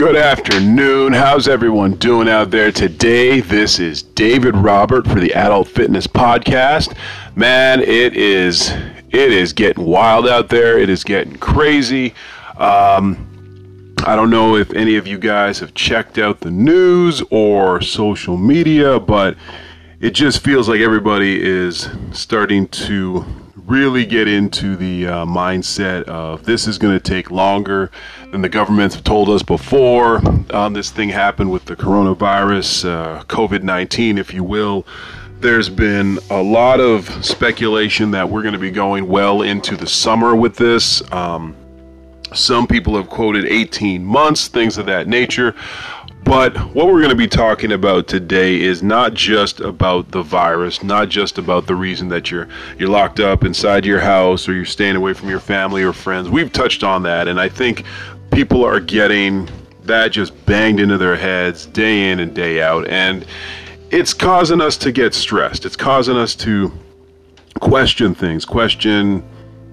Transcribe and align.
Good 0.00 0.16
afternoon. 0.16 1.12
How's 1.12 1.46
everyone 1.46 1.96
doing 1.96 2.26
out 2.26 2.50
there 2.50 2.72
today? 2.72 3.40
This 3.42 3.78
is 3.78 4.02
David 4.02 4.56
Robert 4.56 5.06
for 5.06 5.20
the 5.20 5.34
Adult 5.34 5.68
Fitness 5.68 6.06
Podcast. 6.06 6.96
Man, 7.36 7.80
it 7.80 8.16
is 8.16 8.70
it 9.10 9.30
is 9.30 9.52
getting 9.52 9.84
wild 9.84 10.26
out 10.26 10.48
there. 10.48 10.78
It 10.78 10.88
is 10.88 11.04
getting 11.04 11.36
crazy. 11.36 12.14
Um, 12.56 13.94
I 13.98 14.16
don't 14.16 14.30
know 14.30 14.56
if 14.56 14.72
any 14.72 14.96
of 14.96 15.06
you 15.06 15.18
guys 15.18 15.58
have 15.58 15.74
checked 15.74 16.16
out 16.16 16.40
the 16.40 16.50
news 16.50 17.22
or 17.30 17.82
social 17.82 18.38
media, 18.38 18.98
but 18.98 19.36
it 20.00 20.12
just 20.12 20.42
feels 20.42 20.66
like 20.66 20.80
everybody 20.80 21.42
is 21.42 21.90
starting 22.12 22.68
to 22.68 23.26
really 23.70 24.04
get 24.04 24.26
into 24.26 24.74
the 24.74 25.06
uh, 25.06 25.24
mindset 25.24 26.02
of 26.04 26.44
this 26.44 26.66
is 26.66 26.76
going 26.76 26.92
to 26.92 27.00
take 27.00 27.30
longer 27.30 27.88
than 28.32 28.42
the 28.42 28.48
governments 28.48 28.96
have 28.96 29.04
told 29.04 29.28
us 29.28 29.44
before. 29.44 30.20
Um, 30.52 30.72
this 30.72 30.90
thing 30.90 31.08
happened 31.08 31.52
with 31.52 31.66
the 31.66 31.76
coronavirus, 31.76 32.84
uh, 32.84 33.22
COVID 33.24 33.62
19, 33.62 34.18
if 34.18 34.34
you 34.34 34.42
will. 34.42 34.84
There's 35.38 35.68
been 35.68 36.18
a 36.30 36.42
lot 36.42 36.80
of 36.80 37.24
speculation 37.24 38.10
that 38.10 38.28
we're 38.28 38.42
going 38.42 38.54
to 38.54 38.58
be 38.58 38.72
going 38.72 39.06
well 39.06 39.42
into 39.42 39.76
the 39.76 39.86
summer 39.86 40.34
with 40.34 40.56
this. 40.56 41.00
Um, 41.12 41.54
some 42.34 42.66
people 42.66 42.96
have 42.96 43.08
quoted 43.08 43.46
18 43.46 44.04
months, 44.04 44.48
things 44.48 44.78
of 44.78 44.86
that 44.86 45.06
nature. 45.06 45.54
But 46.24 46.56
what 46.74 46.86
we're 46.86 47.00
going 47.00 47.10
to 47.10 47.16
be 47.16 47.26
talking 47.26 47.72
about 47.72 48.06
today 48.06 48.60
is 48.60 48.82
not 48.82 49.14
just 49.14 49.60
about 49.60 50.10
the 50.10 50.22
virus, 50.22 50.82
not 50.82 51.08
just 51.08 51.38
about 51.38 51.66
the 51.66 51.74
reason 51.74 52.08
that 52.08 52.30
you're 52.30 52.48
you're 52.78 52.88
locked 52.88 53.20
up 53.20 53.44
inside 53.44 53.84
your 53.84 54.00
house 54.00 54.48
or 54.48 54.52
you're 54.52 54.64
staying 54.64 54.96
away 54.96 55.12
from 55.12 55.28
your 55.28 55.40
family 55.40 55.82
or 55.82 55.92
friends. 55.92 56.28
We've 56.28 56.52
touched 56.52 56.84
on 56.84 57.02
that 57.04 57.26
and 57.26 57.40
I 57.40 57.48
think 57.48 57.84
people 58.30 58.64
are 58.64 58.80
getting 58.80 59.48
that 59.84 60.12
just 60.12 60.46
banged 60.46 60.78
into 60.78 60.98
their 60.98 61.16
heads 61.16 61.66
day 61.66 62.10
in 62.10 62.20
and 62.20 62.34
day 62.34 62.62
out 62.62 62.86
and 62.86 63.26
it's 63.90 64.14
causing 64.14 64.60
us 64.60 64.76
to 64.78 64.92
get 64.92 65.14
stressed. 65.14 65.66
It's 65.66 65.76
causing 65.76 66.16
us 66.16 66.36
to 66.36 66.72
question 67.60 68.14
things, 68.14 68.44
question 68.44 69.24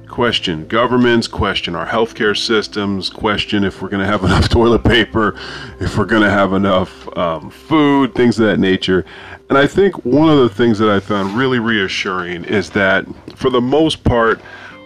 question 0.08 0.68
governments, 0.68 1.28
question 1.28 1.76
our 1.76 1.86
healthcare 1.86 2.38
systems, 2.38 3.10
question 3.10 3.64
if 3.64 3.82
we're 3.82 3.90
going 3.90 4.04
to 4.04 4.08
have 4.08 4.24
enough 4.26 4.50
toilet 4.50 4.84
paper, 4.84 5.36
if 5.80 5.98
we're 5.98 6.06
going 6.06 6.24
to 6.24 6.30
have 6.30 6.54
enough 6.54 7.18
um, 7.18 7.50
food, 7.50 8.16
things 8.16 8.40
of 8.40 8.48
that 8.48 8.60
nature. 8.60 9.06
And 9.50 9.58
I 9.58 9.68
think 9.68 10.06
one 10.06 10.30
of 10.30 10.40
the 10.40 10.50
things 10.50 10.78
that 10.80 10.90
I 10.90 11.00
found 11.00 11.38
really 11.38 11.60
reassuring 11.60 12.46
is 12.46 12.70
that 12.72 13.06
for 13.36 13.50
the 13.50 13.62
most 13.62 14.04
part, 14.04 14.42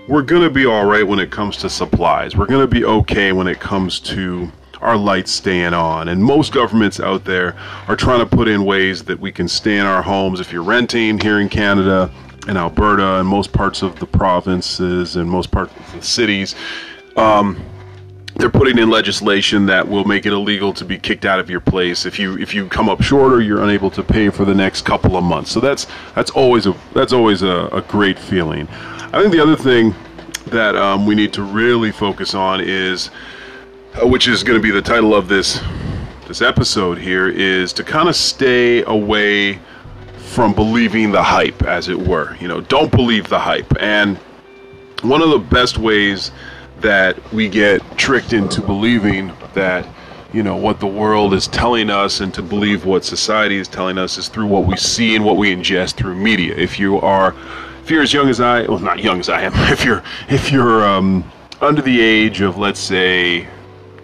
we're 0.07 0.21
going 0.21 0.43
to 0.43 0.49
be 0.49 0.65
all 0.65 0.85
right 0.85 1.07
when 1.07 1.19
it 1.19 1.31
comes 1.31 1.57
to 1.57 1.69
supplies. 1.69 2.35
We're 2.35 2.47
going 2.47 2.61
to 2.61 2.67
be 2.67 2.83
okay 2.83 3.31
when 3.31 3.47
it 3.47 3.59
comes 3.59 3.99
to 4.01 4.51
our 4.81 4.97
lights 4.97 5.31
staying 5.31 5.73
on. 5.73 6.07
And 6.09 6.23
most 6.23 6.53
governments 6.53 6.99
out 6.99 7.23
there 7.23 7.55
are 7.87 7.95
trying 7.95 8.19
to 8.19 8.25
put 8.25 8.47
in 8.47 8.65
ways 8.65 9.03
that 9.03 9.19
we 9.19 9.31
can 9.31 9.47
stay 9.47 9.77
in 9.77 9.85
our 9.85 10.01
homes. 10.01 10.39
If 10.39 10.51
you're 10.51 10.63
renting 10.63 11.19
here 11.19 11.39
in 11.39 11.49
Canada, 11.49 12.11
in 12.47 12.57
Alberta 12.57 13.19
and 13.19 13.27
most 13.27 13.53
parts 13.53 13.81
of 13.81 13.99
the 13.99 14.05
provinces 14.05 15.15
and 15.15 15.29
most 15.29 15.51
parts 15.51 15.73
of 15.75 15.91
the 15.93 16.01
cities, 16.01 16.55
um, 17.15 17.63
they're 18.35 18.49
putting 18.49 18.77
in 18.77 18.89
legislation 18.89 19.65
that 19.67 19.87
will 19.87 20.05
make 20.05 20.25
it 20.25 20.33
illegal 20.33 20.73
to 20.73 20.85
be 20.85 20.97
kicked 20.97 21.25
out 21.25 21.39
of 21.39 21.49
your 21.49 21.59
place 21.59 22.05
if 22.05 22.17
you 22.17 22.37
if 22.37 22.53
you 22.53 22.67
come 22.67 22.89
up 22.89 23.01
short 23.01 23.33
or 23.33 23.41
you're 23.41 23.61
unable 23.61 23.91
to 23.91 24.01
pay 24.01 24.29
for 24.29 24.45
the 24.45 24.55
next 24.55 24.83
couple 24.83 25.15
of 25.15 25.23
months. 25.23 25.51
So 25.51 25.59
that's 25.59 25.85
that's 26.15 26.31
always 26.31 26.65
a 26.65 26.75
that's 26.93 27.13
always 27.13 27.43
a, 27.43 27.69
a 27.71 27.81
great 27.81 28.17
feeling. 28.17 28.67
I 29.13 29.21
think 29.21 29.33
the 29.33 29.41
other 29.41 29.55
thing 29.55 29.93
that 30.47 30.75
um, 30.75 31.05
we 31.05 31.15
need 31.15 31.33
to 31.33 31.43
really 31.43 31.91
focus 31.91 32.33
on 32.33 32.61
is, 32.61 33.11
uh, 34.01 34.07
which 34.07 34.27
is 34.27 34.43
going 34.43 34.57
to 34.57 34.63
be 34.63 34.71
the 34.71 34.81
title 34.81 35.13
of 35.13 35.27
this 35.27 35.61
this 36.27 36.41
episode 36.41 36.97
here, 36.97 37.27
is 37.27 37.73
to 37.73 37.83
kind 37.83 38.07
of 38.07 38.15
stay 38.15 38.83
away 38.83 39.59
from 40.31 40.53
believing 40.53 41.11
the 41.11 41.21
hype, 41.21 41.61
as 41.63 41.89
it 41.89 41.99
were. 41.99 42.37
You 42.37 42.47
know, 42.47 42.61
don't 42.61 42.89
believe 42.89 43.27
the 43.27 43.39
hype. 43.39 43.73
And 43.81 44.17
one 45.01 45.21
of 45.21 45.29
the 45.29 45.39
best 45.39 45.77
ways 45.77 46.31
that 46.79 47.33
we 47.33 47.49
get 47.49 47.81
tricked 47.97 48.31
into 48.31 48.61
believing 48.61 49.33
that 49.53 49.85
you 50.33 50.41
know 50.41 50.55
what 50.55 50.79
the 50.79 50.87
world 50.87 51.33
is 51.33 51.47
telling 51.47 51.89
us 51.89 52.21
and 52.21 52.33
to 52.33 52.41
believe 52.41 52.85
what 52.85 53.03
society 53.03 53.57
is 53.57 53.67
telling 53.67 53.97
us 53.97 54.17
is 54.17 54.29
through 54.29 54.45
what 54.45 54.65
we 54.65 54.77
see 54.77 55.15
and 55.15 55.25
what 55.25 55.35
we 55.35 55.53
ingest 55.53 55.95
through 55.95 56.15
media 56.15 56.55
if 56.55 56.79
you 56.79 56.97
are 57.01 57.35
if 57.83 57.91
you're 57.91 58.01
as 58.01 58.13
young 58.13 58.29
as 58.29 58.39
i 58.39 58.61
well 58.61 58.79
not 58.79 59.03
young 59.03 59.19
as 59.19 59.27
i 59.27 59.41
am 59.41 59.51
if 59.71 59.83
you're 59.83 60.01
if 60.29 60.51
you're 60.51 60.87
um, 60.87 61.29
under 61.59 61.81
the 61.81 61.99
age 61.99 62.39
of 62.39 62.57
let's 62.57 62.79
say 62.79 63.45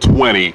20 0.01 0.53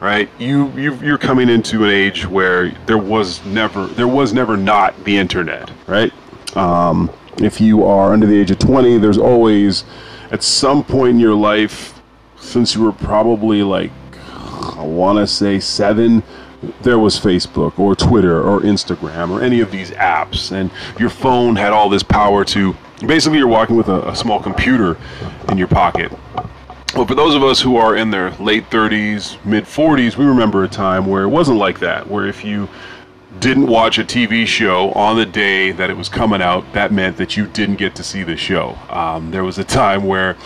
right? 0.00 0.28
You 0.38 0.70
you 0.72 0.94
you're 0.96 1.18
coming 1.18 1.48
into 1.48 1.84
an 1.84 1.90
age 1.90 2.26
where 2.26 2.70
there 2.86 2.98
was 2.98 3.44
never 3.44 3.86
there 3.86 4.08
was 4.08 4.32
never 4.32 4.56
not 4.56 5.04
the 5.04 5.16
internet, 5.16 5.70
right? 5.86 6.12
Um, 6.56 7.10
if 7.38 7.60
you 7.60 7.84
are 7.84 8.12
under 8.12 8.26
the 8.26 8.38
age 8.38 8.50
of 8.50 8.58
20, 8.58 8.98
there's 8.98 9.18
always 9.18 9.84
at 10.30 10.42
some 10.42 10.82
point 10.82 11.10
in 11.10 11.20
your 11.20 11.34
life, 11.34 12.00
since 12.38 12.74
you 12.74 12.82
were 12.82 12.92
probably 12.92 13.62
like 13.62 13.92
I 14.76 14.82
want 14.82 15.18
to 15.18 15.26
say 15.26 15.60
seven, 15.60 16.22
there 16.82 16.98
was 16.98 17.18
Facebook 17.18 17.78
or 17.78 17.94
Twitter 17.94 18.42
or 18.42 18.60
Instagram 18.60 19.30
or 19.30 19.42
any 19.42 19.60
of 19.60 19.70
these 19.70 19.90
apps, 19.92 20.50
and 20.52 20.70
your 20.98 21.10
phone 21.10 21.56
had 21.56 21.72
all 21.72 21.88
this 21.88 22.02
power 22.02 22.44
to. 22.46 22.74
Basically, 23.06 23.38
you're 23.38 23.48
walking 23.48 23.76
with 23.76 23.88
a, 23.88 24.10
a 24.10 24.14
small 24.14 24.40
computer 24.40 24.98
in 25.48 25.56
your 25.56 25.68
pocket 25.68 26.12
well, 26.94 27.06
for 27.06 27.14
those 27.14 27.34
of 27.34 27.44
us 27.44 27.60
who 27.60 27.76
are 27.76 27.96
in 27.96 28.10
their 28.10 28.30
late 28.32 28.68
30s, 28.70 29.42
mid 29.44 29.64
40s, 29.64 30.16
we 30.16 30.24
remember 30.24 30.64
a 30.64 30.68
time 30.68 31.06
where 31.06 31.22
it 31.22 31.28
wasn't 31.28 31.58
like 31.58 31.78
that, 31.80 32.08
where 32.08 32.26
if 32.26 32.44
you 32.44 32.68
didn't 33.38 33.68
watch 33.68 33.98
a 33.98 34.04
TV 34.04 34.44
show 34.44 34.90
on 34.92 35.16
the 35.16 35.24
day 35.24 35.70
that 35.72 35.88
it 35.88 35.96
was 35.96 36.08
coming 36.08 36.42
out, 36.42 36.64
that 36.72 36.92
meant 36.92 37.16
that 37.18 37.36
you 37.36 37.46
didn't 37.46 37.76
get 37.76 37.94
to 37.94 38.02
see 38.02 38.24
the 38.24 38.36
show. 38.36 38.76
Um, 38.88 39.30
there 39.30 39.44
was 39.44 39.58
a 39.58 39.64
time 39.64 40.04
where 40.04 40.36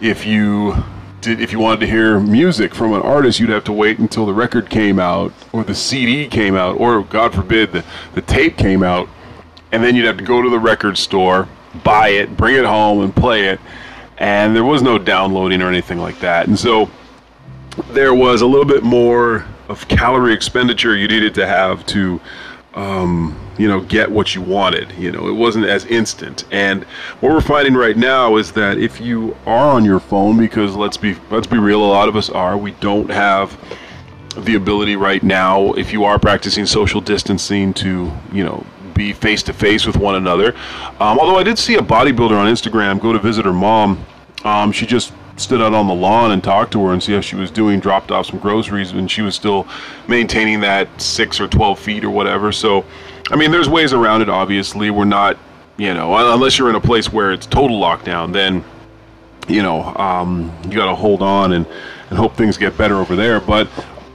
if 0.00 0.24
you 0.24 0.76
did, 1.20 1.40
if 1.40 1.52
you 1.52 1.58
wanted 1.58 1.80
to 1.80 1.86
hear 1.86 2.20
music 2.20 2.72
from 2.72 2.92
an 2.92 3.02
artist, 3.02 3.40
you'd 3.40 3.50
have 3.50 3.64
to 3.64 3.72
wait 3.72 3.98
until 3.98 4.26
the 4.26 4.32
record 4.32 4.70
came 4.70 5.00
out, 5.00 5.32
or 5.52 5.64
the 5.64 5.74
CD 5.74 6.28
came 6.28 6.54
out, 6.54 6.78
or 6.78 7.02
God 7.02 7.34
forbid, 7.34 7.72
the, 7.72 7.84
the 8.14 8.22
tape 8.22 8.56
came 8.56 8.84
out, 8.84 9.08
and 9.72 9.82
then 9.82 9.96
you'd 9.96 10.06
have 10.06 10.18
to 10.18 10.24
go 10.24 10.40
to 10.40 10.48
the 10.48 10.58
record 10.58 10.96
store, 10.96 11.48
buy 11.82 12.10
it, 12.10 12.36
bring 12.36 12.54
it 12.54 12.64
home, 12.64 13.02
and 13.02 13.14
play 13.14 13.48
it 13.48 13.60
and 14.20 14.54
there 14.54 14.64
was 14.64 14.82
no 14.82 14.98
downloading 14.98 15.62
or 15.62 15.68
anything 15.68 15.98
like 15.98 16.20
that. 16.20 16.46
And 16.46 16.58
so 16.58 16.88
there 17.88 18.14
was 18.14 18.42
a 18.42 18.46
little 18.46 18.66
bit 18.66 18.82
more 18.82 19.46
of 19.68 19.88
calorie 19.88 20.34
expenditure 20.34 20.94
you 20.94 21.08
needed 21.08 21.34
to 21.34 21.46
have 21.46 21.84
to 21.86 22.20
um, 22.74 23.36
you 23.58 23.66
know 23.66 23.80
get 23.80 24.10
what 24.10 24.34
you 24.34 24.40
wanted 24.40 24.92
you 24.92 25.10
know 25.10 25.26
it 25.28 25.32
wasn't 25.32 25.64
as 25.64 25.84
instant 25.86 26.44
and 26.52 26.84
what 27.20 27.32
we're 27.32 27.40
finding 27.40 27.74
right 27.74 27.96
now 27.96 28.36
is 28.36 28.52
that 28.52 28.78
if 28.78 29.00
you 29.00 29.36
are 29.44 29.70
on 29.70 29.84
your 29.84 29.98
phone 29.98 30.38
because 30.38 30.76
let's 30.76 30.96
be 30.96 31.16
let's 31.30 31.48
be 31.48 31.58
real 31.58 31.84
a 31.84 31.84
lot 31.84 32.08
of 32.08 32.14
us 32.14 32.30
are 32.30 32.56
we 32.56 32.70
don't 32.72 33.10
have 33.10 33.58
the 34.38 34.54
ability 34.54 34.94
right 34.94 35.24
now 35.24 35.72
if 35.72 35.92
you 35.92 36.04
are 36.04 36.16
practicing 36.16 36.64
social 36.64 37.00
distancing 37.00 37.74
to 37.74 38.10
you 38.32 38.44
know 38.44 38.64
be 39.00 39.12
face 39.14 39.42
to 39.42 39.52
face 39.54 39.86
with 39.86 39.96
one 39.96 40.14
another. 40.14 40.54
Um, 41.00 41.18
although 41.18 41.38
I 41.38 41.42
did 41.42 41.58
see 41.58 41.76
a 41.76 41.80
bodybuilder 41.80 42.36
on 42.36 42.52
Instagram 42.52 43.00
go 43.00 43.14
to 43.14 43.18
visit 43.18 43.46
her 43.46 43.52
mom. 43.52 44.04
Um, 44.44 44.72
she 44.72 44.86
just 44.86 45.12
stood 45.36 45.62
out 45.62 45.72
on 45.72 45.86
the 45.86 45.94
lawn 45.94 46.32
and 46.32 46.44
talked 46.44 46.72
to 46.72 46.84
her 46.84 46.92
and 46.92 47.02
see 47.02 47.12
how 47.12 47.20
she 47.20 47.36
was 47.36 47.50
doing, 47.50 47.80
dropped 47.80 48.10
off 48.10 48.26
some 48.26 48.38
groceries, 48.38 48.92
and 48.92 49.10
she 49.10 49.22
was 49.22 49.34
still 49.34 49.66
maintaining 50.06 50.60
that 50.60 50.88
six 51.00 51.40
or 51.40 51.48
12 51.48 51.78
feet 51.78 52.04
or 52.04 52.10
whatever. 52.10 52.52
So, 52.52 52.84
I 53.30 53.36
mean, 53.36 53.50
there's 53.50 53.68
ways 53.68 53.92
around 53.92 54.22
it, 54.22 54.28
obviously. 54.28 54.90
We're 54.90 55.04
not, 55.04 55.38
you 55.76 55.94
know, 55.94 56.14
unless 56.32 56.58
you're 56.58 56.68
in 56.68 56.76
a 56.76 56.80
place 56.80 57.12
where 57.12 57.32
it's 57.32 57.46
total 57.46 57.80
lockdown, 57.80 58.32
then, 58.32 58.64
you 59.48 59.62
know, 59.62 59.82
um, 59.96 60.52
you 60.64 60.76
got 60.76 60.86
to 60.86 60.94
hold 60.94 61.22
on 61.22 61.52
and, 61.52 61.66
and 62.10 62.18
hope 62.18 62.36
things 62.36 62.56
get 62.56 62.76
better 62.76 62.96
over 62.96 63.16
there. 63.16 63.40
But 63.40 63.68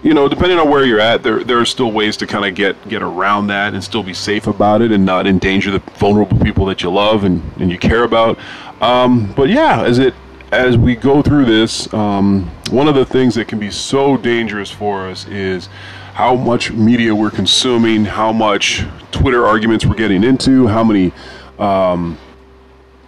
you 0.06 0.14
know, 0.14 0.30
depending 0.30 0.60
on 0.60 0.70
where 0.70 0.86
you're 0.86 1.00
at, 1.00 1.24
there 1.24 1.44
there 1.44 1.58
are 1.58 1.66
still 1.66 1.92
ways 1.92 2.16
to 2.18 2.28
kind 2.28 2.46
of 2.46 2.54
get 2.54 2.88
get 2.88 3.02
around 3.02 3.48
that 3.48 3.74
and 3.74 3.84
still 3.84 4.04
be 4.04 4.14
safe 4.14 4.46
about 4.46 4.84
it 4.84 4.92
and 4.92 5.04
not 5.04 5.26
endanger 5.26 5.72
the 5.72 5.80
vulnerable 5.98 6.38
people 6.42 6.64
that 6.68 6.84
you 6.84 6.92
love 6.92 7.24
and, 7.24 7.42
and 7.60 7.72
you 7.72 7.80
care 7.80 8.04
about. 8.04 8.38
Um, 8.82 9.34
but 9.36 9.50
yeah, 9.50 9.82
as 9.82 9.98
it 9.98 10.14
as 10.52 10.78
we 10.78 10.96
go 10.96 11.24
through 11.24 11.46
this, 11.46 11.92
um, 11.92 12.46
one 12.70 12.88
of 12.88 12.94
the 12.94 13.04
things 13.04 13.34
that 13.34 13.48
can 13.48 13.58
be 13.58 13.72
so 13.72 14.16
dangerous 14.16 14.70
for 14.70 15.08
us 15.08 15.28
is 15.28 15.70
how 16.14 16.36
much 16.36 16.72
media 16.72 17.14
we're 17.16 17.32
consuming, 17.32 18.06
how 18.06 18.32
much 18.32 18.86
Twitter 19.12 19.48
arguments 19.48 19.88
we're 19.88 19.96
getting 19.96 20.24
into, 20.24 20.68
how 20.68 20.84
many 20.84 21.12
um, 21.58 22.16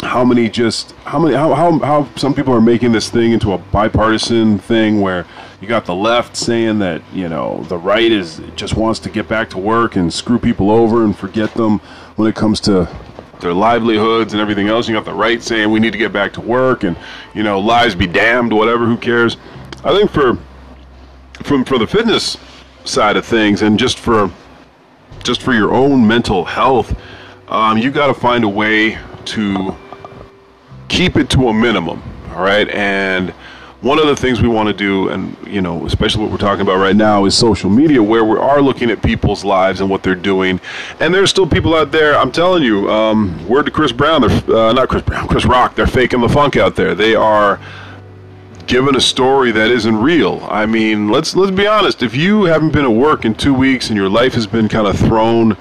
how 0.07 0.23
many 0.23 0.49
just 0.49 0.91
how 1.03 1.19
many 1.19 1.35
how, 1.35 1.53
how 1.53 1.77
how 1.79 2.07
some 2.15 2.33
people 2.33 2.53
are 2.53 2.61
making 2.61 2.91
this 2.91 3.09
thing 3.09 3.33
into 3.33 3.53
a 3.53 3.57
bipartisan 3.57 4.57
thing 4.57 5.01
where 5.01 5.25
you 5.61 5.67
got 5.67 5.85
the 5.85 5.95
left 5.95 6.35
saying 6.35 6.79
that 6.79 7.01
you 7.13 7.29
know 7.29 7.63
the 7.67 7.77
right 7.77 8.11
is 8.11 8.41
just 8.55 8.75
wants 8.75 8.99
to 8.99 9.09
get 9.09 9.27
back 9.27 9.49
to 9.49 9.57
work 9.57 9.95
and 9.95 10.13
screw 10.13 10.39
people 10.39 10.71
over 10.71 11.03
and 11.03 11.17
forget 11.17 11.53
them 11.53 11.79
when 12.15 12.27
it 12.29 12.35
comes 12.35 12.59
to 12.61 12.89
their 13.39 13.53
livelihoods 13.53 14.33
and 14.33 14.41
everything 14.41 14.67
else. 14.67 14.87
You 14.87 14.95
got 14.95 15.05
the 15.05 15.13
right 15.13 15.41
saying 15.41 15.69
we 15.69 15.79
need 15.79 15.91
to 15.91 15.97
get 15.97 16.11
back 16.11 16.33
to 16.33 16.41
work 16.41 16.83
and 16.83 16.97
you 17.33 17.43
know 17.43 17.59
lives 17.59 17.95
be 17.95 18.07
damned, 18.07 18.53
whatever. 18.53 18.85
Who 18.85 18.97
cares? 18.97 19.37
I 19.83 19.95
think 19.97 20.11
for 20.11 20.37
from 21.43 21.65
for 21.65 21.77
the 21.77 21.87
fitness 21.87 22.37
side 22.85 23.17
of 23.17 23.25
things, 23.25 23.61
and 23.61 23.77
just 23.77 23.99
for 23.99 24.31
just 25.23 25.41
for 25.41 25.53
your 25.53 25.73
own 25.73 26.07
mental 26.07 26.45
health, 26.45 26.97
um, 27.47 27.77
you 27.77 27.91
got 27.91 28.07
to 28.07 28.13
find 28.13 28.43
a 28.43 28.49
way 28.49 28.97
to 29.25 29.75
keep 30.87 31.15
it 31.15 31.29
to 31.31 31.49
a 31.49 31.53
minimum. 31.53 32.01
All 32.31 32.43
right, 32.43 32.69
and 32.69 33.33
one 33.81 33.99
of 33.99 34.07
the 34.07 34.15
things 34.15 34.41
we 34.41 34.47
want 34.47 34.67
to 34.67 34.73
do, 34.73 35.09
and 35.09 35.35
you 35.45 35.61
know, 35.61 35.85
especially 35.85 36.23
what 36.23 36.31
we're 36.31 36.37
talking 36.37 36.61
about 36.61 36.77
right 36.77 36.95
now, 36.95 37.25
is 37.25 37.37
social 37.37 37.69
media, 37.69 38.01
where 38.01 38.25
we 38.25 38.37
are 38.37 38.61
looking 38.61 38.89
at 38.89 39.03
people's 39.03 39.43
lives 39.45 39.81
and 39.81 39.89
what 39.89 40.03
they're 40.03 40.15
doing. 40.15 40.59
And 40.99 41.13
there's 41.13 41.29
still 41.29 41.47
people 41.47 41.75
out 41.75 41.91
there. 41.91 42.15
I'm 42.15 42.31
telling 42.31 42.63
you, 42.63 42.89
um, 42.89 43.47
word 43.47 43.65
to 43.65 43.71
Chris 43.71 43.91
Brown, 43.91 44.21
they're 44.21 44.55
uh, 44.55 44.73
not 44.73 44.89
Chris 44.89 45.03
Brown, 45.03 45.27
Chris 45.27 45.45
Rock. 45.45 45.75
They're 45.75 45.87
faking 45.87 46.21
the 46.21 46.29
funk 46.29 46.57
out 46.57 46.75
there. 46.75 46.95
They 46.95 47.15
are 47.15 47.59
giving 48.65 48.95
a 48.95 49.01
story 49.01 49.51
that 49.51 49.71
isn't 49.71 49.97
real. 49.97 50.45
I 50.49 50.65
mean, 50.65 51.09
let's 51.09 51.35
let's 51.35 51.55
be 51.55 51.67
honest. 51.67 52.03
If 52.03 52.15
you 52.15 52.43
haven't 52.43 52.73
been 52.73 52.85
at 52.85 52.91
work 52.91 53.25
in 53.25 53.35
two 53.35 53.53
weeks 53.53 53.89
and 53.89 53.97
your 53.97 54.09
life 54.09 54.33
has 54.33 54.47
been 54.47 54.67
kind 54.67 54.87
of 54.87 54.97
thrown 54.97 55.55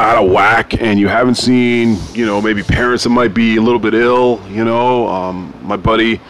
out 0.00 0.24
of 0.24 0.30
whack 0.30 0.80
and 0.80 0.98
you 0.98 1.08
haven't 1.08 1.34
seen, 1.34 1.98
you 2.14 2.24
know, 2.24 2.40
maybe 2.40 2.62
parents 2.62 3.04
that 3.04 3.10
might 3.10 3.34
be 3.34 3.56
a 3.56 3.60
little 3.60 3.78
bit 3.78 3.92
ill, 3.92 4.40
you 4.48 4.64
know, 4.64 5.06
um, 5.08 5.54
my 5.62 5.76
buddy 5.76 6.20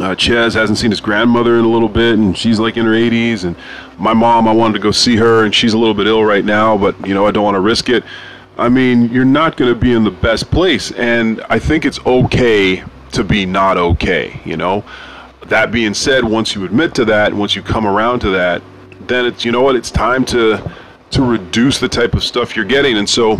uh, 0.00 0.14
Ches 0.16 0.54
hasn't 0.54 0.78
seen 0.78 0.90
his 0.90 1.00
grandmother 1.00 1.56
in 1.56 1.64
a 1.64 1.68
little 1.68 1.88
bit, 1.88 2.18
and 2.18 2.36
she's 2.36 2.58
like 2.58 2.76
in 2.76 2.84
her 2.84 2.92
80s. 2.92 3.44
And 3.44 3.54
my 3.96 4.12
mom, 4.12 4.48
I 4.48 4.52
wanted 4.52 4.74
to 4.74 4.80
go 4.80 4.90
see 4.90 5.14
her, 5.16 5.44
and 5.44 5.54
she's 5.54 5.72
a 5.72 5.78
little 5.78 5.94
bit 5.94 6.08
ill 6.08 6.24
right 6.24 6.44
now, 6.44 6.76
but 6.76 7.06
you 7.06 7.14
know 7.14 7.26
I 7.26 7.30
don't 7.30 7.44
want 7.44 7.54
to 7.54 7.60
risk 7.60 7.88
it. 7.88 8.02
I 8.58 8.68
mean, 8.68 9.08
you're 9.10 9.24
not 9.24 9.56
going 9.56 9.72
to 9.72 9.78
be 9.78 9.92
in 9.92 10.02
the 10.02 10.10
best 10.10 10.50
place, 10.50 10.90
and 10.92 11.44
I 11.48 11.60
think 11.60 11.84
it's 11.84 12.04
okay 12.04 12.82
to 13.12 13.22
be 13.22 13.46
not 13.46 13.76
okay. 13.76 14.40
You 14.44 14.56
know. 14.56 14.84
That 15.46 15.70
being 15.70 15.94
said, 15.94 16.24
once 16.24 16.54
you 16.54 16.64
admit 16.64 16.94
to 16.96 17.04
that, 17.04 17.32
once 17.32 17.54
you 17.54 17.62
come 17.62 17.86
around 17.86 18.20
to 18.20 18.30
that, 18.30 18.62
then 19.02 19.26
it's 19.26 19.44
you 19.44 19.52
know 19.52 19.60
what, 19.60 19.76
it's 19.76 19.90
time 19.92 20.24
to 20.26 20.72
to 21.14 21.22
reduce 21.22 21.78
the 21.78 21.88
type 21.88 22.14
of 22.14 22.22
stuff 22.22 22.54
you're 22.56 22.64
getting. 22.64 22.98
And 22.98 23.08
so, 23.08 23.32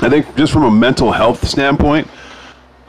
I 0.00 0.08
think 0.08 0.34
just 0.36 0.52
from 0.52 0.64
a 0.64 0.70
mental 0.70 1.12
health 1.12 1.46
standpoint 1.46 2.08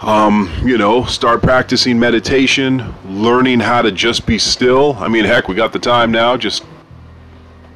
um, 0.02 0.50
you 0.64 0.78
know, 0.78 1.04
start 1.04 1.42
practicing 1.42 2.00
meditation, 2.00 2.94
learning 3.06 3.60
how 3.60 3.82
to 3.82 3.92
just 3.92 4.26
be 4.26 4.40
still. 4.40 4.96
I 5.00 5.10
mean, 5.10 5.26
heck, 5.26 5.48
we 5.48 5.56
got 5.56 5.74
the 5.74 5.80
time 5.80 6.12
now. 6.12 6.38
Just 6.38 6.64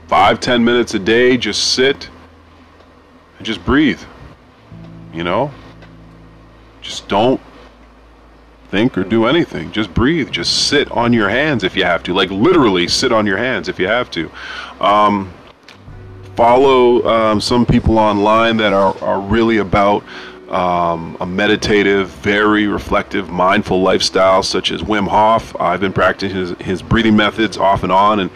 five, 0.07 0.39
ten 0.39 0.63
minutes 0.63 0.93
a 0.93 0.99
day, 0.99 1.35
just 1.37 1.73
sit 1.73 2.09
and 3.37 3.45
just 3.45 3.63
breathe. 3.65 4.01
You 5.13 5.23
know, 5.23 5.51
just 6.81 7.07
don't 7.09 7.41
think 8.69 8.97
or 8.97 9.03
do 9.03 9.25
anything. 9.25 9.71
Just 9.71 9.93
breathe. 9.93 10.31
Just 10.31 10.69
sit 10.69 10.89
on 10.91 11.11
your 11.11 11.29
hands 11.29 11.63
if 11.63 11.75
you 11.75 11.83
have 11.83 12.03
to. 12.03 12.13
Like 12.13 12.31
literally 12.31 12.87
sit 12.87 13.11
on 13.11 13.27
your 13.27 13.37
hands 13.37 13.67
if 13.67 13.79
you 13.79 13.87
have 13.87 14.09
to. 14.11 14.31
Um, 14.79 15.33
follow 16.35 17.06
um, 17.07 17.41
some 17.41 17.65
people 17.65 17.97
online 17.97 18.57
that 18.57 18.74
are, 18.74 18.97
are 19.03 19.21
really 19.21 19.57
about 19.57 20.03
um, 20.50 21.18
a 21.19 21.25
meditative, 21.25 22.09
very 22.09 22.68
reflective, 22.68 23.30
mindful 23.30 23.81
lifestyle, 23.81 24.44
such 24.44 24.71
as 24.71 24.81
Wim 24.81 25.07
Hof. 25.07 25.56
I've 25.59 25.80
been 25.80 25.94
practicing 25.94 26.35
his, 26.35 26.50
his 26.59 26.81
breathing 26.81 27.15
methods 27.15 27.57
off 27.57 27.83
and 27.83 27.91
on, 27.91 28.19
and 28.19 28.31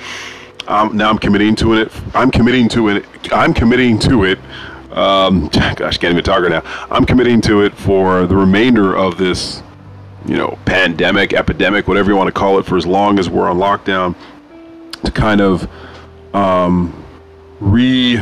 um, 0.67 0.97
now 0.97 1.09
I'm 1.09 1.19
committing 1.19 1.55
to 1.57 1.73
it. 1.73 1.91
I'm 2.15 2.31
committing 2.31 2.69
to 2.69 2.89
it. 2.89 3.05
I'm 3.31 3.53
committing 3.53 3.99
to 3.99 4.23
it. 4.23 4.39
Um, 4.91 5.47
gosh, 5.75 5.97
can't 5.97 6.11
even 6.11 6.23
talk 6.23 6.41
right 6.41 6.49
now. 6.49 6.63
I'm 6.89 7.05
committing 7.05 7.39
to 7.41 7.61
it 7.61 7.73
for 7.75 8.25
the 8.25 8.35
remainder 8.35 8.95
of 8.95 9.17
this, 9.17 9.61
you 10.25 10.37
know, 10.37 10.57
pandemic, 10.65 11.33
epidemic, 11.33 11.87
whatever 11.87 12.09
you 12.09 12.17
want 12.17 12.29
to 12.29 12.33
call 12.33 12.57
it, 12.57 12.65
for 12.65 12.77
as 12.77 12.85
long 12.87 13.19
as 13.19 13.29
we're 13.29 13.47
on 13.47 13.57
lockdown, 13.57 14.15
to 15.03 15.11
kind 15.11 15.39
of 15.39 15.69
um, 16.33 17.05
re 17.59 18.21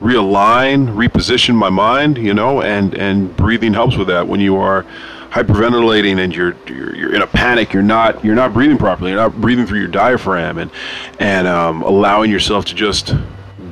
realign, 0.00 0.94
reposition 0.94 1.54
my 1.54 1.70
mind, 1.70 2.18
you 2.18 2.34
know, 2.34 2.62
and 2.62 2.94
and 2.94 3.34
breathing 3.36 3.74
helps 3.74 3.96
with 3.96 4.08
that. 4.08 4.26
When 4.28 4.40
you 4.40 4.56
are 4.56 4.84
hyperventilating 5.30 6.18
and 6.18 6.34
you're, 6.34 6.56
you're 6.66 6.94
you're 6.94 7.14
in 7.14 7.22
a 7.22 7.26
panic, 7.26 7.72
you're 7.72 7.82
not 7.82 8.24
you're 8.24 8.34
not 8.34 8.52
breathing 8.52 8.78
properly. 8.78 9.10
You're 9.10 9.20
not 9.20 9.40
breathing 9.40 9.66
through 9.66 9.80
your 9.80 9.88
diaphragm 9.88 10.58
and 10.58 10.70
and 11.18 11.46
um, 11.46 11.82
allowing 11.82 12.30
yourself 12.30 12.64
to 12.66 12.74
just 12.74 13.14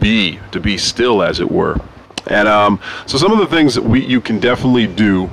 be 0.01 0.39
to 0.53 0.61
be 0.61 0.79
still, 0.79 1.23
as 1.23 1.41
it 1.41 1.51
were. 1.51 1.79
And 2.27 2.49
um, 2.49 2.81
so 3.07 3.19
some 3.19 3.33
of 3.33 3.39
the 3.39 3.47
things 3.47 3.75
that 3.75 3.83
we 3.83 4.05
you 4.05 4.21
can 4.21 4.41
definitely 4.41 4.87
do 4.87 5.29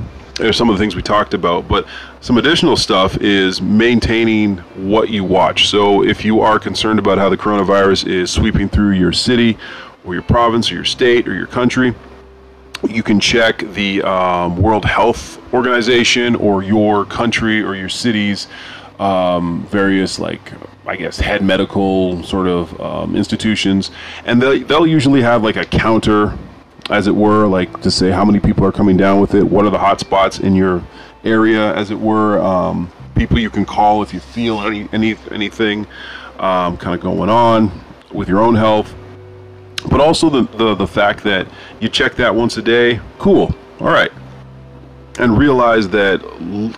are 0.50 0.54
some 0.54 0.70
of 0.70 0.78
the 0.78 0.82
things 0.82 0.96
we 0.96 1.02
talked 1.02 1.34
about, 1.34 1.68
but 1.68 1.88
some 2.20 2.38
additional 2.38 2.76
stuff 2.76 3.18
is 3.18 3.62
maintaining 3.62 4.58
what 4.76 5.10
you 5.10 5.24
watch. 5.24 5.68
So 5.68 6.04
if 6.04 6.26
you 6.26 6.42
are 6.42 6.60
concerned 6.60 7.00
about 7.00 7.18
how 7.18 7.30
the 7.30 7.38
coronavirus 7.38 8.08
is 8.08 8.32
sweeping 8.32 8.70
through 8.70 8.92
your 8.92 9.14
city 9.14 9.58
or 10.04 10.14
your 10.14 10.24
province 10.24 10.72
or 10.72 10.76
your 10.76 10.86
state 10.86 11.28
or 11.28 11.34
your 11.34 11.48
country, 11.48 11.94
you 12.90 13.04
can 13.04 13.20
check 13.20 13.60
the 13.60 14.02
um, 14.02 14.58
World 14.58 14.86
Health 14.86 15.40
Organization 15.54 16.36
or 16.36 16.64
your 16.64 17.06
country 17.06 17.62
or 17.62 17.76
your 17.76 17.90
city's 17.90 18.48
um, 19.00 19.66
various 19.70 20.20
like 20.20 20.52
I 20.86 20.96
guess 20.96 21.20
head 21.20 21.44
medical 21.44 22.24
sort 22.24 22.48
of 22.48 22.80
um, 22.82 23.16
institutions, 23.16 23.92
and 24.26 24.42
they 24.42 24.60
they'll 24.60 24.88
usually 24.88 25.22
have 25.22 25.44
like 25.44 25.56
a 25.56 25.66
counter, 25.66 26.38
as 26.92 27.08
it 27.08 27.16
were, 27.16 27.48
like 27.48 27.82
to 27.82 27.90
say 27.90 28.12
how 28.12 28.26
many 28.26 28.40
people 28.40 28.66
are 28.66 28.72
coming 28.72 28.98
down 28.98 29.20
with 29.20 29.34
it, 29.34 29.44
what 29.44 29.66
are 29.66 29.72
the 29.72 29.80
hot 29.80 30.00
spots 30.00 30.40
in 30.40 30.56
your 30.56 30.84
area, 31.24 31.74
as 31.76 31.90
it 31.92 32.00
were, 32.00 32.40
um, 32.40 32.92
people 33.16 33.40
you 33.40 33.50
can 33.50 33.66
call 33.66 34.04
if 34.04 34.14
you 34.14 34.20
feel 34.20 34.60
any 34.62 34.88
any 34.92 35.16
anything 35.32 35.88
um, 36.40 36.78
kind 36.78 36.96
of 36.96 37.02
going 37.02 37.30
on 37.30 37.72
with 38.12 38.28
your 38.28 38.40
own 38.40 38.56
health 38.56 38.94
but 39.90 40.00
also 40.00 40.30
the, 40.30 40.44
the, 40.58 40.76
the 40.76 40.88
fact 40.88 41.24
that 41.24 41.48
you 41.80 41.90
check 41.90 42.16
that 42.16 42.36
once 42.36 42.58
a 42.58 42.62
day, 42.62 43.00
cool, 43.18 43.54
all 43.80 43.88
right. 43.88 44.12
And 45.20 45.38
realize 45.38 45.90
that 45.90 46.22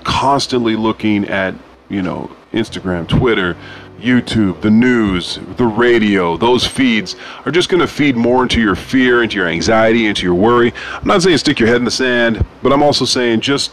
constantly 0.04 0.76
looking 0.76 1.28
at, 1.28 1.54
you 1.90 2.02
know, 2.02 2.32
Instagram, 2.54 3.08
Twitter, 3.08 3.58
YouTube, 4.04 4.62
the 4.62 4.70
news, 4.70 5.40
the 5.58 5.66
radio, 5.66 6.36
those 6.36 6.68
feeds 6.68 7.16
are 7.46 7.52
just 7.52 7.70
going 7.70 7.80
to 7.80 7.88
feed 7.88 8.16
more 8.16 8.44
into 8.44 8.60
your 8.60 8.76
fear, 8.76 9.24
into 9.24 9.38
your 9.38 9.48
anxiety, 9.48 10.08
into 10.08 10.24
your 10.24 10.36
worry. 10.36 10.74
I'm 10.94 11.08
not 11.08 11.22
saying 11.22 11.38
stick 11.38 11.60
your 11.60 11.68
head 11.68 11.78
in 11.78 11.86
the 11.86 11.92
sand, 11.92 12.46
but 12.62 12.74
I'm 12.74 12.84
also 12.84 13.06
saying 13.06 13.42
just 13.42 13.72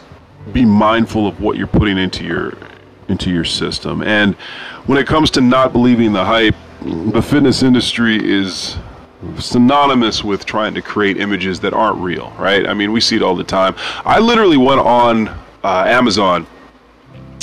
be 0.53 0.65
mindful 0.65 1.27
of 1.27 1.41
what 1.41 1.57
you're 1.57 1.67
putting 1.67 1.97
into 1.97 2.23
your 2.23 2.53
into 3.07 3.29
your 3.29 3.43
system. 3.43 4.01
And 4.01 4.35
when 4.85 4.97
it 4.97 5.05
comes 5.05 5.29
to 5.31 5.41
not 5.41 5.73
believing 5.73 6.13
the 6.13 6.23
hype, 6.23 6.55
the 6.81 7.21
fitness 7.21 7.61
industry 7.61 8.17
is 8.17 8.77
synonymous 9.37 10.23
with 10.23 10.45
trying 10.45 10.73
to 10.73 10.81
create 10.81 11.17
images 11.17 11.59
that 11.59 11.73
aren't 11.73 11.97
real, 11.99 12.31
right? 12.39 12.65
I 12.65 12.73
mean, 12.73 12.91
we 12.91 13.01
see 13.01 13.17
it 13.17 13.21
all 13.21 13.35
the 13.35 13.43
time. 13.43 13.75
I 14.05 14.19
literally 14.19 14.57
went 14.57 14.79
on 14.79 15.27
uh, 15.63 15.83
Amazon. 15.85 16.47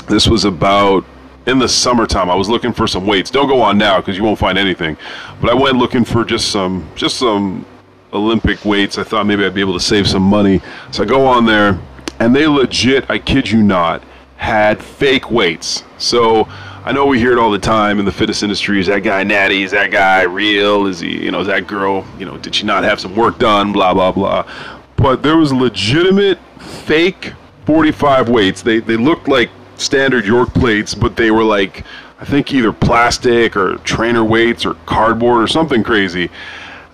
This 0.09 0.27
was 0.27 0.45
about 0.45 1.05
in 1.49 1.59
the 1.59 1.69
summertime. 1.69 2.31
I 2.31 2.35
was 2.35 2.49
looking 2.49 2.73
for 2.73 2.87
some 2.87 3.07
weights. 3.07 3.31
Don't 3.31 3.49
go 3.49 3.61
on 3.63 3.79
now 3.79 3.99
because 3.99 4.17
you 4.17 4.23
won't 4.23 4.39
find 4.39 4.59
anything. 4.59 4.97
But 5.41 5.51
I 5.51 5.55
went 5.55 5.77
looking 5.77 6.05
for 6.05 6.25
just 6.25 6.51
some 6.51 6.89
just 6.95 7.17
some 7.17 7.65
Olympic 8.13 8.65
weights. 8.65 8.99
I 8.99 9.05
thought 9.05 9.27
maybe 9.27 9.45
I'd 9.45 9.55
be 9.55 9.61
able 9.61 9.75
to 9.75 9.81
save 9.81 10.07
some 10.09 10.23
money. 10.23 10.61
So 10.91 11.03
I 11.03 11.07
go 11.07 11.27
on 11.27 11.47
there, 11.47 11.79
and 12.21 12.35
they 12.35 12.47
legit, 12.47 13.11
I 13.11 13.19
kid 13.19 13.51
you 13.51 13.63
not, 13.63 14.03
had 14.37 14.83
fake 14.83 15.31
weights. 15.31 15.85
So 15.97 16.47
I 16.85 16.93
know 16.93 17.07
we 17.07 17.19
hear 17.19 17.33
it 17.33 17.39
all 17.39 17.51
the 17.51 17.59
time 17.59 17.99
in 17.99 18.05
the 18.05 18.13
fitness 18.13 18.43
industry. 18.43 18.81
Is 18.81 18.87
that 18.87 19.03
guy 19.03 19.25
natty? 19.25 19.63
Is 19.63 19.73
that 19.73 19.91
guy 19.91 20.23
real? 20.23 20.87
Is 20.87 21.01
he, 21.01 21.25
you 21.25 21.31
know, 21.31 21.41
is 21.41 21.47
that 21.49 21.67
girl, 21.67 22.07
you 22.19 22.25
know, 22.25 22.39
did 22.39 22.55
she 22.55 22.65
not 22.65 22.85
have 22.85 23.01
some 23.01 23.17
work 23.17 23.39
done? 23.39 23.73
Blah, 23.73 23.95
blah, 23.95 24.13
blah. 24.13 24.51
But 24.97 25.23
there 25.23 25.37
was 25.37 25.53
legitimate 25.53 26.39
fake 26.59 27.33
45 27.67 28.29
weights. 28.29 28.63
They, 28.63 28.81
they 28.81 28.97
looked 28.97 29.29
like 29.29 29.51
standard 29.79 30.27
York 30.27 30.53
plates, 30.53 30.95
but 30.95 31.17
they 31.17 31.31
were 31.31 31.45
like, 31.45 31.85
I 32.21 32.25
think 32.25 32.53
either 32.53 32.73
plastic 32.73 33.57
or 33.57 33.77
trainer 33.79 34.25
weights 34.25 34.67
or 34.67 34.75
cardboard 34.87 35.43
or 35.43 35.47
something 35.47 35.83
crazy. 35.83 36.31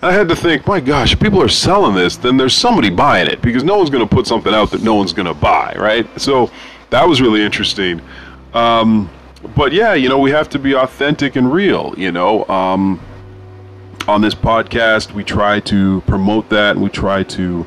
I 0.01 0.11
had 0.11 0.27
to 0.29 0.35
think, 0.35 0.67
my 0.67 0.79
gosh, 0.79 1.13
if 1.13 1.19
people 1.19 1.41
are 1.41 1.49
selling 1.49 1.95
this, 1.95 2.15
then 2.15 2.37
there's 2.37 2.53
somebody 2.53 2.91
buying 2.91 3.27
it 3.27 3.41
because 3.41 3.63
no 3.63 3.77
one's 3.77 3.89
going 3.89 4.07
to 4.07 4.15
put 4.15 4.27
something 4.27 4.53
out 4.53 4.69
that 4.71 4.83
no 4.83 4.93
one's 4.93 5.13
going 5.13 5.25
to 5.25 5.33
buy, 5.33 5.73
right? 5.77 6.07
So 6.21 6.51
that 6.91 7.07
was 7.07 7.21
really 7.21 7.41
interesting. 7.41 8.01
Um, 8.53 9.09
but 9.55 9.73
yeah, 9.73 9.95
you 9.95 10.09
know, 10.09 10.19
we 10.19 10.31
have 10.31 10.49
to 10.49 10.59
be 10.59 10.73
authentic 10.73 11.35
and 11.35 11.51
real. 11.51 11.95
You 11.97 12.11
know, 12.11 12.45
um, 12.45 13.01
on 14.07 14.21
this 14.21 14.35
podcast, 14.35 15.11
we 15.11 15.23
try 15.23 15.59
to 15.61 16.01
promote 16.01 16.49
that, 16.49 16.75
and 16.75 16.83
we 16.83 16.89
try 16.89 17.23
to 17.23 17.65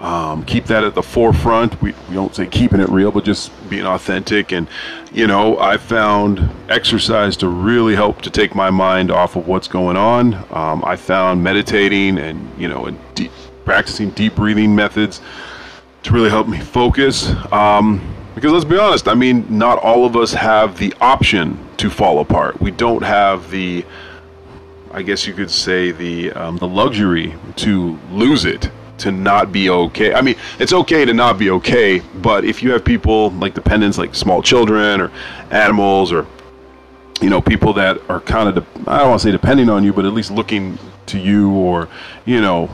um, 0.00 0.44
keep 0.44 0.66
that 0.66 0.84
at 0.84 0.94
the 0.94 1.02
forefront. 1.02 1.80
We, 1.80 1.94
we 2.08 2.14
don't 2.14 2.34
say 2.34 2.46
keeping 2.46 2.80
it 2.80 2.88
real, 2.88 3.10
but 3.10 3.24
just 3.24 3.50
being 3.70 3.86
authentic. 3.86 4.52
And 4.52 4.68
you 5.12 5.26
know, 5.26 5.58
I 5.58 5.78
found 5.78 6.50
exercise 6.68 7.36
to 7.38 7.48
really 7.48 7.94
help 7.94 8.22
to 8.22 8.30
take 8.30 8.54
my 8.54 8.70
mind 8.70 9.10
off 9.10 9.36
of 9.36 9.48
what's 9.48 9.68
going 9.68 9.96
on. 9.96 10.34
Um, 10.50 10.84
I 10.84 10.96
found 10.96 11.42
meditating 11.42 12.18
and 12.18 12.50
you 12.58 12.68
know, 12.68 12.86
and 12.86 12.98
deep, 13.14 13.32
practicing 13.64 14.10
deep 14.10 14.34
breathing 14.34 14.74
methods 14.74 15.20
to 16.02 16.12
really 16.12 16.30
help 16.30 16.46
me 16.46 16.60
focus. 16.60 17.30
Um, 17.52 18.14
because 18.34 18.52
let's 18.52 18.66
be 18.66 18.78
honest, 18.78 19.08
I 19.08 19.14
mean, 19.14 19.46
not 19.48 19.78
all 19.78 20.04
of 20.04 20.14
us 20.14 20.34
have 20.34 20.78
the 20.78 20.94
option 21.00 21.58
to 21.78 21.88
fall 21.88 22.20
apart. 22.20 22.60
We 22.60 22.70
don't 22.70 23.02
have 23.02 23.50
the, 23.50 23.82
I 24.92 25.00
guess 25.00 25.26
you 25.26 25.32
could 25.32 25.50
say, 25.50 25.90
the 25.90 26.32
um, 26.32 26.58
the 26.58 26.68
luxury 26.68 27.34
to 27.56 27.98
lose 28.10 28.44
it, 28.44 28.70
to 28.98 29.12
not 29.12 29.52
be 29.52 29.68
okay. 29.68 30.14
I 30.14 30.20
mean, 30.20 30.36
it's 30.58 30.72
okay 30.72 31.04
to 31.04 31.12
not 31.12 31.38
be 31.38 31.50
okay, 31.50 32.00
but 32.22 32.44
if 32.44 32.62
you 32.62 32.72
have 32.72 32.84
people 32.84 33.30
like 33.32 33.54
dependents, 33.54 33.98
like 33.98 34.14
small 34.14 34.42
children 34.42 35.00
or 35.00 35.10
animals, 35.50 36.12
or 36.12 36.26
you 37.20 37.30
know, 37.30 37.40
people 37.40 37.72
that 37.74 37.98
are 38.10 38.20
kind 38.20 38.48
of, 38.48 38.54
de- 38.54 38.90
I 38.90 38.98
don't 38.98 39.10
want 39.10 39.20
to 39.20 39.28
say 39.28 39.32
depending 39.32 39.68
on 39.68 39.84
you, 39.84 39.92
but 39.92 40.04
at 40.04 40.12
least 40.12 40.30
looking 40.30 40.78
to 41.06 41.18
you, 41.18 41.50
or 41.50 41.88
you 42.24 42.40
know, 42.40 42.70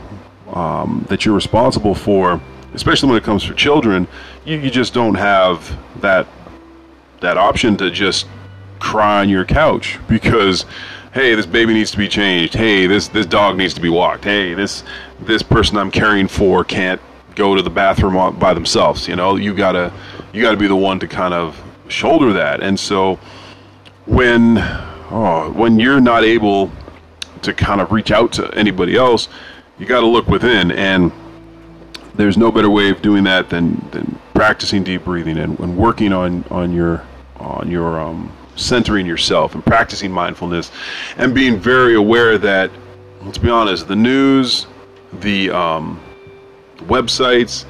um, 0.53 1.05
that 1.09 1.25
you're 1.25 1.35
responsible 1.35 1.95
for, 1.95 2.41
especially 2.73 3.09
when 3.09 3.17
it 3.17 3.23
comes 3.23 3.45
to 3.45 3.53
children, 3.53 4.07
you, 4.45 4.57
you 4.57 4.69
just 4.69 4.93
don't 4.93 5.15
have 5.15 5.77
that 6.01 6.27
that 7.21 7.37
option 7.37 7.77
to 7.77 7.89
just 7.89 8.27
cry 8.79 9.21
on 9.21 9.29
your 9.29 9.45
couch 9.45 9.97
because 10.09 10.65
hey 11.13 11.35
this 11.35 11.45
baby 11.45 11.73
needs 11.73 11.91
to 11.91 11.97
be 11.97 12.07
changed. 12.07 12.53
Hey 12.53 12.87
this 12.87 13.07
this 13.07 13.25
dog 13.25 13.57
needs 13.57 13.73
to 13.75 13.81
be 13.81 13.89
walked. 13.89 14.23
Hey 14.25 14.53
this 14.53 14.83
this 15.21 15.41
person 15.41 15.77
i'm 15.77 15.91
caring 15.91 16.27
for 16.27 16.63
can't 16.63 16.99
go 17.35 17.55
to 17.55 17.61
the 17.61 17.69
bathroom 17.69 18.37
by 18.37 18.53
themselves 18.53 19.07
you 19.07 19.15
know? 19.15 19.35
You 19.35 19.53
gotta 19.53 19.93
you 20.33 20.41
gotta 20.41 20.57
be 20.57 20.67
the 20.67 20.75
one 20.75 20.99
to 20.99 21.07
kind 21.07 21.33
of 21.33 21.61
shoulder 21.87 22.33
that. 22.33 22.61
And 22.61 22.79
so 22.79 23.15
when 24.05 24.57
oh, 25.11 25.51
when 25.55 25.79
you're 25.79 26.01
not 26.01 26.23
able 26.23 26.71
to 27.43 27.53
kind 27.53 27.79
of 27.81 27.91
reach 27.91 28.11
out 28.11 28.31
to 28.33 28.53
anybody 28.55 28.95
else 28.95 29.29
you 29.77 29.85
got 29.85 30.01
to 30.01 30.07
look 30.07 30.27
within. 30.27 30.71
And 30.71 31.11
there's 32.15 32.37
no 32.37 32.51
better 32.51 32.69
way 32.69 32.89
of 32.89 33.01
doing 33.01 33.23
that 33.25 33.49
than, 33.49 33.85
than 33.91 34.19
practicing 34.33 34.83
deep 34.83 35.03
breathing 35.03 35.37
and, 35.37 35.59
and 35.59 35.77
working 35.77 36.13
on 36.13 36.43
on 36.49 36.73
your 36.73 37.05
on 37.37 37.69
your 37.69 37.99
um, 37.99 38.31
centering 38.55 39.05
yourself 39.05 39.55
and 39.55 39.65
practicing 39.65 40.11
mindfulness 40.11 40.71
and 41.17 41.33
being 41.33 41.59
very 41.59 41.95
aware 41.95 42.37
that, 42.37 42.71
let's 43.23 43.37
be 43.37 43.49
honest, 43.49 43.87
the 43.87 43.95
news, 43.95 44.67
the 45.21 45.49
um, 45.51 45.99
websites, 46.79 47.65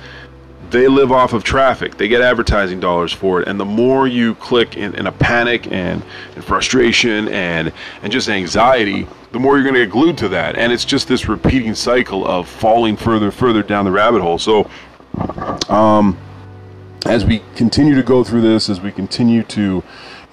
they 0.74 0.88
live 0.88 1.12
off 1.12 1.34
of 1.34 1.44
traffic. 1.44 1.98
They 1.98 2.08
get 2.08 2.22
advertising 2.22 2.80
dollars 2.80 3.14
for 3.14 3.42
it. 3.42 3.48
And 3.48 3.60
the 3.60 3.66
more 3.66 4.08
you 4.08 4.34
click 4.36 4.76
in, 4.76 4.96
in 4.96 5.06
a 5.06 5.12
panic 5.12 5.72
and, 5.72 6.04
and 6.36 6.44
frustration 6.44 7.28
and, 7.30 7.72
and 8.02 8.12
just 8.12 8.28
anxiety, 8.28 9.08
the 9.32 9.40
more 9.40 9.56
you're 9.56 9.64
going 9.64 9.76
to 9.76 9.86
get 9.86 9.92
glued 9.92 10.18
to 10.18 10.30
that. 10.30 10.56
And 10.56 10.72
it's 10.72 10.84
just 10.84 11.08
this 11.08 11.28
repeating 11.28 11.76
cycle 11.76 12.26
of 12.26 12.50
falling 12.50 12.98
further 12.98 13.26
and 13.26 13.34
further 13.34 13.62
down 13.62 13.86
the 13.86 13.92
rabbit 13.92 14.22
hole. 14.22 14.40
So, 14.40 14.70
um, 15.70 16.18
as 17.06 17.24
we 17.24 17.44
continue 17.56 17.96
to 17.96 18.04
go 18.04 18.24
through 18.24 18.42
this, 18.42 18.70
as 18.70 18.82
we 18.82 18.92
continue 18.92 19.44
to, 19.44 19.84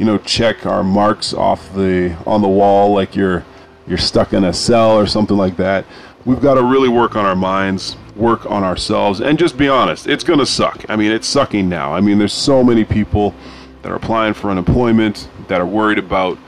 you 0.00 0.06
know, 0.06 0.16
check 0.16 0.64
our 0.64 0.82
marks 0.82 1.34
off 1.34 1.74
the 1.74 2.16
on 2.26 2.40
the 2.40 2.48
wall, 2.48 2.94
like 2.94 3.14
you're 3.14 3.44
you're 3.86 3.98
stuck 3.98 4.32
in 4.32 4.44
a 4.44 4.52
cell 4.52 4.92
or 4.92 5.06
something 5.06 5.36
like 5.36 5.58
that, 5.58 5.84
we've 6.24 6.40
got 6.40 6.54
to 6.54 6.62
really 6.62 6.88
work 6.88 7.16
on 7.16 7.26
our 7.26 7.36
minds, 7.36 7.96
work 8.16 8.50
on 8.50 8.64
ourselves, 8.64 9.20
and 9.20 9.38
just 9.38 9.58
be 9.58 9.68
honest. 9.68 10.06
It's 10.06 10.24
going 10.24 10.38
to 10.38 10.46
suck. 10.46 10.86
I 10.88 10.96
mean, 10.96 11.12
it's 11.12 11.28
sucking 11.28 11.68
now. 11.68 11.92
I 11.92 12.00
mean, 12.00 12.16
there's 12.18 12.32
so 12.32 12.64
many 12.64 12.82
people 12.82 13.34
that 13.82 13.92
are 13.92 13.96
applying 13.96 14.32
for 14.32 14.50
unemployment 14.50 15.28
that 15.48 15.60
are 15.60 15.66
worried 15.66 15.98
about, 15.98 16.38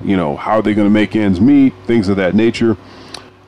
you 0.00 0.16
know, 0.16 0.36
how 0.36 0.52
are 0.58 0.62
they 0.62 0.74
going 0.74 0.86
to 0.86 0.92
make 0.92 1.16
ends 1.16 1.40
meet, 1.40 1.74
things 1.86 2.08
of 2.08 2.16
that 2.18 2.36
nature. 2.36 2.76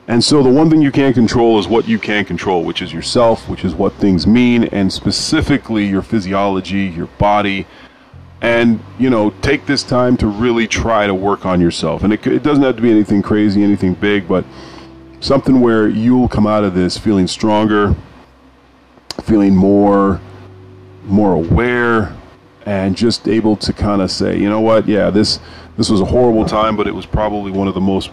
And 0.09 0.21
so 0.21 0.43
the 0.43 0.49
one 0.49 0.69
thing 0.69 0.81
you 0.81 0.91
can't 0.91 1.15
control 1.15 1.59
is 1.59 1.67
what 1.69 1.87
you 1.87 1.97
can 1.97 2.25
control, 2.25 2.65
which 2.65 2.81
is 2.81 2.91
yourself, 2.91 3.47
which 3.47 3.63
is 3.63 3.73
what 3.73 3.93
things 3.93 4.27
mean, 4.27 4.65
and 4.65 4.91
specifically 4.91 5.85
your 5.85 6.01
physiology, 6.01 6.87
your 6.87 7.07
body. 7.07 7.65
And, 8.43 8.79
you 8.99 9.09
know, 9.09 9.31
take 9.41 9.65
this 9.65 9.81
time 9.81 10.17
to 10.17 10.27
really 10.27 10.67
try 10.67 11.07
to 11.07 11.15
work 11.15 11.45
on 11.45 11.59
yourself. 11.59 12.03
And 12.03 12.13
it, 12.13 12.27
it 12.27 12.43
doesn't 12.43 12.63
have 12.63 12.75
to 12.75 12.81
be 12.81 12.91
anything 12.91 13.21
crazy, 13.21 13.63
anything 13.63 13.95
big, 13.95 14.27
but 14.27 14.45
something 15.21 15.61
where 15.61 15.87
you'll 15.87 16.27
come 16.27 16.45
out 16.45 16.63
of 16.63 16.75
this 16.75 16.97
feeling 16.97 17.25
stronger, 17.25 17.95
feeling 19.23 19.55
more 19.55 20.21
more 21.05 21.33
aware 21.33 22.15
and 22.65 22.95
just 22.95 23.27
able 23.27 23.57
to 23.57 23.73
kind 23.73 24.01
of 24.01 24.09
say, 24.09 24.37
you 24.37 24.49
know 24.49 24.61
what, 24.61 24.87
yeah, 24.87 25.09
this 25.09 25.39
this 25.77 25.89
was 25.89 26.01
a 26.01 26.05
horrible 26.05 26.45
time, 26.45 26.75
but 26.75 26.87
it 26.87 26.93
was 26.93 27.05
probably 27.05 27.51
one 27.51 27.67
of 27.67 27.73
the 27.73 27.81
most 27.81 28.11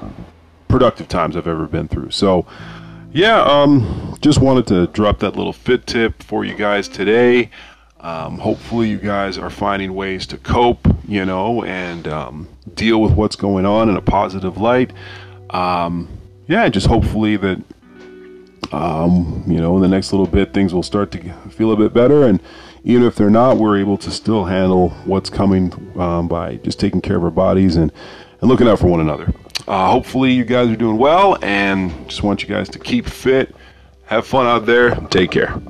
productive 0.69 1.09
times 1.09 1.37
I've 1.37 1.47
ever 1.47 1.67
been 1.67 1.89
through. 1.89 2.11
So, 2.11 2.47
yeah, 3.13 3.43
um, 3.43 4.17
just 4.21 4.41
wanted 4.41 4.67
to 4.69 4.87
drop 4.89 5.19
that 5.19 5.37
little 5.37 5.53
fit 5.53 5.87
tip 5.87 6.23
for 6.23 6.45
you 6.45 6.55
guys 6.55 6.89
today. 6.89 7.51
Um, 8.03 8.39
hopefully, 8.39 8.89
you 8.89 8.97
guys 8.97 9.37
are 9.37 9.51
finding 9.51 9.95
ways 9.95 10.27
to 10.29 10.39
cope, 10.39 10.89
you 11.07 11.25
know, 11.27 11.65
and 11.65 12.09
um, 12.09 12.49
deal 12.75 13.01
with 13.03 13.13
what's 13.13 13.37
going 13.37 13.67
on 13.67 13.91
in 13.91 13.97
a 13.97 14.01
positive 14.01 14.57
light. 14.57 14.93
Um, 15.51 16.09
yeah, 16.49 16.69
just 16.71 16.87
hopefully 16.87 17.37
that, 17.37 17.63
um, 18.73 19.45
you 19.47 19.61
know, 19.61 19.77
in 19.77 19.83
the 19.83 19.89
next 19.89 20.13
little 20.13 20.27
bit, 20.27 20.55
things 20.55 20.73
will 20.73 20.83
start 20.83 21.11
to 21.13 21.33
feel 21.51 21.73
a 21.73 21.77
bit 21.77 21.93
better. 21.93 22.27
And 22.27 22.41
even 22.85 23.03
if 23.03 23.17
they're 23.17 23.29
not, 23.29 23.59
we're 23.59 23.79
able 23.79 23.99
to 23.99 24.11
still 24.11 24.47
handle 24.47 24.89
what's 25.05 25.29
coming 25.29 25.73
um, 26.01 26.27
by 26.27 26.57
just 26.57 26.81
taking 26.81 27.03
care 27.03 27.17
of 27.17 27.25
our 27.25 27.31
bodies 27.31 27.77
and, 27.77 27.93
and 28.41 28.49
looking 28.49 28.67
out 28.67 28.79
for 28.79 28.87
one 28.87 29.01
another. 29.01 29.31
Uh, 29.69 29.91
hopefully, 29.91 30.33
you 30.33 30.45
guys 30.45 30.71
are 30.71 30.77
doing 30.77 30.97
well, 30.97 31.37
and 31.43 32.09
just 32.09 32.23
want 32.23 32.43
you 32.43 32.49
guys 32.49 32.71
to 32.71 32.79
keep 32.79 33.07
fit, 33.07 33.55
have 34.07 34.27
fun 34.27 34.47
out 34.47 34.65
there, 34.65 34.95
take 35.11 35.31
care. 35.31 35.61